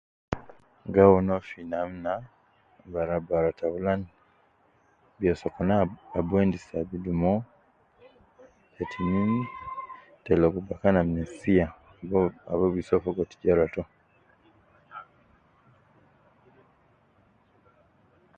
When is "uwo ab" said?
12.11-12.55